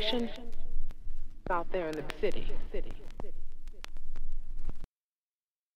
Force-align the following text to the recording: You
You 0.00 0.28